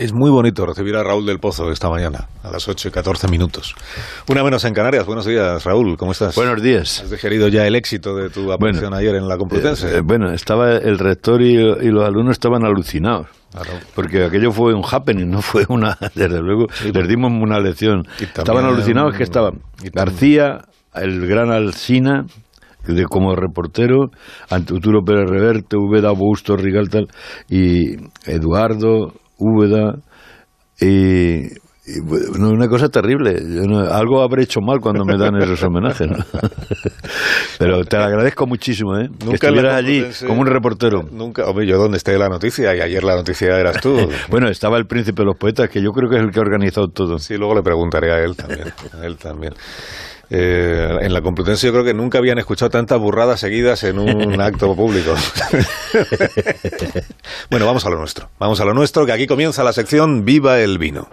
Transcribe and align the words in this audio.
Es 0.00 0.14
muy 0.14 0.30
bonito 0.30 0.64
recibir 0.64 0.96
a 0.96 1.04
Raúl 1.04 1.26
del 1.26 1.40
Pozo 1.40 1.70
esta 1.70 1.90
mañana, 1.90 2.26
a 2.42 2.50
las 2.50 2.66
8 2.66 2.88
y 2.88 2.90
14 2.90 3.28
minutos. 3.28 3.74
Una 4.30 4.42
menos 4.42 4.64
en 4.64 4.72
Canarias. 4.72 5.04
Buenos 5.04 5.26
días, 5.26 5.62
Raúl. 5.62 5.98
¿Cómo 5.98 6.12
estás? 6.12 6.34
Buenos 6.36 6.62
días. 6.62 7.02
¿Has 7.02 7.10
digerido 7.10 7.48
ya 7.48 7.66
el 7.66 7.76
éxito 7.76 8.16
de 8.16 8.30
tu 8.30 8.50
aparición 8.50 8.94
ayer 8.94 9.14
en 9.16 9.28
la 9.28 9.36
Complutense? 9.36 9.88
Eh, 9.88 9.98
eh, 9.98 10.00
bueno, 10.02 10.32
estaba 10.32 10.72
el 10.72 10.98
rector 10.98 11.42
y, 11.42 11.54
los 11.90 12.02
alumnos 12.02 12.32
estaban 12.32 12.64
alucinados. 12.64 13.26
Porque 13.94 14.24
aquello 14.24 14.52
fue 14.52 14.72
un 14.72 14.84
happening, 14.90 15.28
no 15.28 15.42
fue 15.42 15.66
una. 15.68 15.98
Desde 16.14 16.40
luego, 16.40 16.64
les 16.94 17.06
dimos 17.06 17.30
una 17.30 17.60
lección. 17.60 18.04
estaban 18.18 18.64
alucinados 18.64 19.14
que 19.14 19.22
estaban 19.22 19.60
García, 19.92 20.62
el 20.94 21.26
gran 21.26 21.52
Alsina, 21.52 22.24
de 22.86 23.04
como 23.04 23.34
reportero, 23.34 24.10
Antuturo 24.48 25.02
Pérez 25.04 25.28
Reverte, 25.28 25.76
Ubeda 25.76 26.08
Augusto 26.08 26.56
Rigaltal 26.56 27.06
y 27.50 27.96
Eduardo, 28.24 29.12
Úbeda, 29.40 29.96
y, 30.80 31.48
una 32.38 32.68
cosa 32.68 32.88
terrible. 32.88 33.36
algo 33.90 34.22
habré 34.22 34.44
hecho 34.44 34.60
mal 34.60 34.80
cuando 34.80 35.04
me 35.04 35.16
dan 35.16 35.36
esos 35.36 35.62
homenajes. 35.62 36.08
Pero 37.58 37.84
te 37.84 37.96
agradezco 37.96 38.46
muchísimo, 38.46 38.96
¿eh? 38.96 39.08
Nunca 39.08 39.24
que 39.24 39.46
estuvieras 39.46 39.74
allí 39.74 40.04
como 40.26 40.42
un 40.42 40.46
reportero. 40.46 41.02
Nunca, 41.10 41.46
hombre, 41.46 41.66
yo 41.66 41.78
donde 41.78 41.96
esté 41.96 42.16
la 42.18 42.28
noticia, 42.28 42.74
y 42.74 42.80
ayer 42.80 43.02
la 43.02 43.16
noticia 43.16 43.58
eras 43.58 43.80
tú. 43.80 43.96
bueno, 44.30 44.48
estaba 44.48 44.78
el 44.78 44.86
príncipe 44.86 45.22
de 45.22 45.26
los 45.26 45.36
poetas, 45.36 45.68
que 45.68 45.82
yo 45.82 45.90
creo 45.90 46.08
que 46.08 46.16
es 46.16 46.22
el 46.22 46.30
que 46.30 46.38
ha 46.38 46.42
organizado 46.42 46.88
todo. 46.88 47.18
Sí, 47.18 47.36
luego 47.36 47.54
le 47.54 47.62
preguntaré 47.62 48.12
a 48.12 48.22
él 48.22 48.36
también. 48.36 48.68
A 48.92 49.06
él 49.06 49.16
también. 49.16 49.54
Eh, 50.32 50.98
en 51.00 51.12
la 51.12 51.22
Complutense 51.22 51.66
yo 51.66 51.72
creo 51.72 51.84
que 51.84 51.92
nunca 51.92 52.18
habían 52.18 52.38
escuchado 52.38 52.70
tantas 52.70 53.00
burradas 53.00 53.40
seguidas 53.40 53.82
en 53.82 53.98
un 53.98 54.40
acto 54.40 54.74
público. 54.76 55.14
bueno, 57.50 57.66
vamos 57.66 57.84
a 57.84 57.90
lo 57.90 57.98
nuestro. 57.98 58.30
Vamos 58.38 58.60
a 58.60 58.64
lo 58.64 58.72
nuestro, 58.72 59.04
que 59.06 59.12
aquí 59.12 59.26
comienza 59.26 59.64
la 59.64 59.72
sección 59.72 60.24
Viva 60.24 60.60
el 60.60 60.78
vino. 60.78 61.08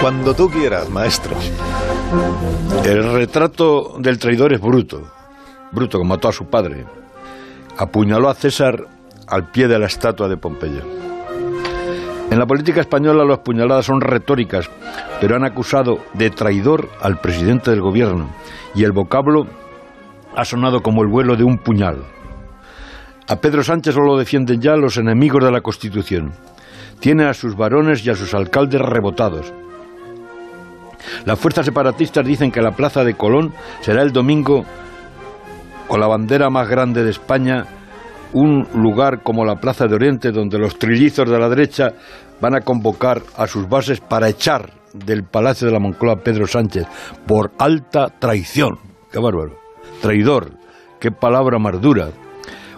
Cuando 0.00 0.34
tú 0.34 0.50
quieras, 0.50 0.90
maestro. 0.90 1.34
El 2.84 3.12
retrato 3.12 3.96
del 3.98 4.18
traidor 4.18 4.52
es 4.52 4.60
bruto, 4.60 5.02
bruto 5.72 5.98
como 5.98 6.14
mató 6.14 6.28
a 6.28 6.32
su 6.32 6.46
padre. 6.46 6.84
Apuñaló 7.78 8.28
a 8.28 8.34
César 8.34 8.86
al 9.26 9.50
pie 9.50 9.68
de 9.68 9.78
la 9.78 9.86
estatua 9.86 10.28
de 10.28 10.36
Pompeya. 10.36 10.82
En 12.30 12.38
la 12.38 12.46
política 12.46 12.80
española 12.80 13.24
las 13.24 13.38
puñaladas 13.38 13.86
son 13.86 14.00
retóricas, 14.00 14.68
pero 15.20 15.36
han 15.36 15.44
acusado 15.44 15.98
de 16.14 16.30
traidor 16.30 16.88
al 17.00 17.20
presidente 17.20 17.70
del 17.70 17.80
gobierno 17.80 18.30
y 18.74 18.84
el 18.84 18.92
vocablo 18.92 19.46
ha 20.36 20.44
sonado 20.44 20.82
como 20.82 21.02
el 21.02 21.08
vuelo 21.08 21.36
de 21.36 21.44
un 21.44 21.58
puñal. 21.58 22.02
A 23.28 23.36
Pedro 23.36 23.62
Sánchez 23.62 23.94
solo 23.94 24.08
lo 24.08 24.18
defienden 24.18 24.60
ya 24.60 24.76
los 24.76 24.96
enemigos 24.96 25.42
de 25.42 25.50
la 25.50 25.60
Constitución. 25.60 26.32
Tiene 27.00 27.24
a 27.24 27.34
sus 27.34 27.56
varones 27.56 28.04
y 28.04 28.10
a 28.10 28.14
sus 28.14 28.34
alcaldes 28.34 28.80
rebotados. 28.80 29.52
Las 31.24 31.38
fuerzas 31.38 31.66
separatistas 31.66 32.26
dicen 32.26 32.50
que 32.50 32.62
la 32.62 32.72
plaza 32.72 33.04
de 33.04 33.14
Colón 33.14 33.52
será 33.80 34.02
el 34.02 34.12
domingo 34.12 34.64
con 35.86 36.00
la 36.00 36.06
bandera 36.06 36.50
más 36.50 36.68
grande 36.68 37.04
de 37.04 37.10
España, 37.10 37.64
un 38.32 38.66
lugar 38.74 39.22
como 39.22 39.44
la 39.44 39.56
Plaza 39.56 39.86
de 39.86 39.94
Oriente 39.94 40.32
donde 40.32 40.58
los 40.58 40.78
trillizos 40.78 41.30
de 41.30 41.38
la 41.38 41.48
derecha 41.48 41.92
van 42.40 42.54
a 42.56 42.60
convocar 42.60 43.22
a 43.36 43.46
sus 43.46 43.68
bases 43.68 44.00
para 44.00 44.28
echar 44.28 44.72
del 44.92 45.24
Palacio 45.24 45.66
de 45.66 45.72
la 45.72 45.78
Moncloa 45.78 46.16
Pedro 46.16 46.46
Sánchez 46.46 46.86
por 47.26 47.52
alta 47.58 48.08
traición. 48.18 48.78
¡Qué 49.12 49.18
bárbaro! 49.18 49.58
Traidor, 50.02 50.50
qué 51.00 51.10
palabra 51.10 51.58
más 51.58 51.80
dura. 51.80 52.08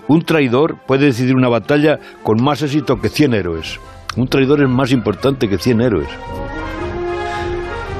Un 0.09 0.23
traidor 0.23 0.77
puede 0.87 1.07
decidir 1.07 1.35
una 1.35 1.49
batalla 1.49 1.99
con 2.23 2.43
más 2.43 2.63
éxito 2.63 3.01
que 3.01 3.09
100 3.09 3.35
héroes. 3.35 3.81
Un 4.17 4.29
traidor 4.29 4.63
es 4.63 4.69
más 4.69 4.93
importante 4.93 5.49
que 5.49 5.59
100 5.59 5.81
héroes 5.81 6.09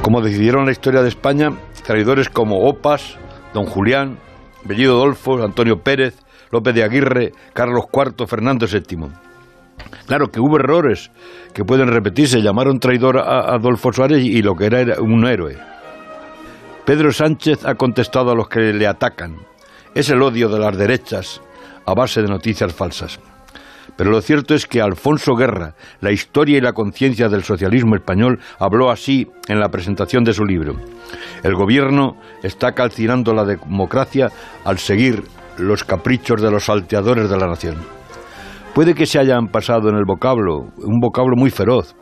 como 0.07 0.21
decidieron 0.21 0.67
la 0.67 0.71
historia 0.71 1.03
de 1.03 1.09
España 1.09 1.49
traidores 1.85 2.29
como 2.29 2.69
Opas, 2.69 3.19
Don 3.53 3.65
Julián, 3.65 4.21
Bellido 4.63 4.97
Dolfo, 4.97 5.43
Antonio 5.43 5.83
Pérez, 5.83 6.15
López 6.53 6.77
de 6.77 6.85
Aguirre, 6.85 7.33
Carlos 7.53 7.87
IV, 7.93 8.25
Fernando 8.29 8.69
VII. 8.69 9.09
Claro 10.07 10.29
que 10.29 10.39
hubo 10.39 10.61
errores 10.61 11.11
que 11.53 11.65
pueden 11.65 11.89
repetirse. 11.89 12.41
Llamaron 12.41 12.79
traidor 12.79 13.19
a 13.19 13.53
Adolfo 13.53 13.93
Suárez 13.93 14.23
y 14.23 14.43
lo 14.43 14.55
que 14.55 14.67
era 14.67 14.79
era 14.79 15.01
un 15.01 15.27
héroe. 15.27 15.59
Pedro 16.85 17.11
Sánchez 17.11 17.67
ha 17.67 17.75
contestado 17.75 18.31
a 18.31 18.37
los 18.37 18.49
que 18.49 18.61
le 18.61 18.87
atacan. 18.87 19.35
Es 19.93 20.09
el 20.09 20.23
odio 20.23 20.49
de 20.49 20.61
las 20.61 20.79
derechas 20.79 21.43
a 21.85 21.95
base 21.95 22.23
de 22.23 22.29
noticias 22.29 22.73
falsas. 22.73 23.19
Pero 23.97 24.11
lo 24.11 24.21
cierto 24.21 24.55
es 24.55 24.67
que 24.67 24.81
Alfonso 24.81 25.35
Guerra, 25.35 25.75
la 26.01 26.13
historia 26.13 26.59
y 26.59 26.61
la 26.61 26.73
conciencia 26.73 27.29
del 27.29 27.45
socialismo 27.45 27.95
español, 27.95 28.41
habló 28.59 28.91
así 28.91 29.27
en 29.49 29.61
la 29.61 29.69
presentación 29.69 30.25
de 30.25 30.35
su 30.35 30.45
libro. 30.45 30.75
El 31.43 31.55
gobierno 31.55 32.17
está 32.43 32.73
calcinando 32.73 33.33
la 33.33 33.45
democracia 33.45 34.29
al 34.65 34.79
seguir 34.79 35.23
los 35.59 35.85
caprichos 35.85 36.43
de 36.43 36.51
los 36.51 36.65
salteadores 36.65 37.31
de 37.31 37.37
la 37.37 37.47
nación. 37.47 37.77
Puede 38.75 38.95
que 38.95 39.07
se 39.07 39.19
hayan 39.19 39.49
pasado 39.49 39.89
en 39.89 39.97
el 39.97 40.05
vocablo, 40.05 40.67
un 40.77 41.01
vocablo 41.01 41.35
muy 41.37 41.51
feroz, 41.51 41.97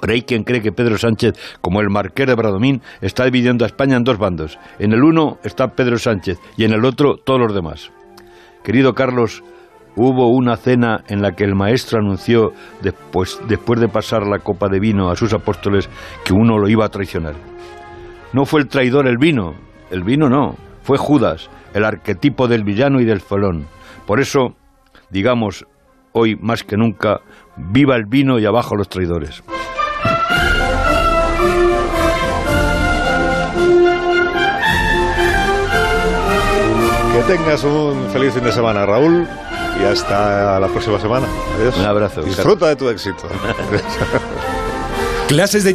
pero 0.00 0.12
hay 0.12 0.22
quien 0.22 0.44
cree 0.44 0.60
que 0.60 0.72
Pedro 0.72 0.98
Sánchez, 0.98 1.34
como 1.60 1.80
el 1.80 1.90
marqués 1.90 2.26
de 2.26 2.34
Bradomín, 2.34 2.82
está 3.00 3.24
dividiendo 3.24 3.64
a 3.64 3.68
España 3.68 3.96
en 3.96 4.04
dos 4.04 4.18
bandos. 4.18 4.58
En 4.78 4.92
el 4.92 5.02
uno 5.02 5.38
está 5.42 5.68
Pedro 5.68 5.98
Sánchez 5.98 6.38
y 6.56 6.64
en 6.64 6.72
el 6.72 6.84
otro 6.84 7.16
todos 7.16 7.40
los 7.40 7.54
demás. 7.54 7.90
Querido 8.62 8.94
Carlos, 8.94 9.42
Hubo 9.98 10.28
una 10.28 10.56
cena 10.56 11.02
en 11.08 11.22
la 11.22 11.32
que 11.32 11.44
el 11.44 11.54
maestro 11.54 12.00
anunció, 12.00 12.52
después, 12.82 13.40
después 13.48 13.80
de 13.80 13.88
pasar 13.88 14.26
la 14.26 14.40
copa 14.40 14.68
de 14.68 14.78
vino 14.78 15.10
a 15.10 15.16
sus 15.16 15.32
apóstoles, 15.32 15.88
que 16.22 16.34
uno 16.34 16.58
lo 16.58 16.68
iba 16.68 16.84
a 16.84 16.90
traicionar. 16.90 17.34
No 18.34 18.44
fue 18.44 18.60
el 18.60 18.68
traidor 18.68 19.08
el 19.08 19.16
vino, 19.16 19.54
el 19.90 20.04
vino 20.04 20.28
no, 20.28 20.56
fue 20.82 20.98
Judas, 20.98 21.48
el 21.72 21.82
arquetipo 21.82 22.46
del 22.46 22.62
villano 22.62 23.00
y 23.00 23.06
del 23.06 23.22
felón. 23.22 23.68
Por 24.06 24.20
eso, 24.20 24.54
digamos, 25.08 25.64
hoy 26.12 26.36
más 26.36 26.62
que 26.62 26.76
nunca, 26.76 27.20
viva 27.56 27.96
el 27.96 28.04
vino 28.04 28.38
y 28.38 28.44
abajo 28.44 28.76
los 28.76 28.90
traidores. 28.90 29.42
Que 37.14 37.34
tengas 37.34 37.64
un 37.64 38.10
feliz 38.10 38.34
fin 38.34 38.44
de 38.44 38.52
semana, 38.52 38.84
Raúl 38.84 39.26
y 39.80 39.84
hasta 39.84 40.60
la 40.60 40.68
próxima 40.68 41.00
semana. 41.00 41.26
Adiós. 41.58 41.76
Un 41.76 41.84
abrazo. 41.84 42.22
Disfruta 42.22 42.68
de 42.68 42.76
tu 42.76 42.88
éxito. 42.88 43.22
Clases 45.28 45.64
de 45.64 45.64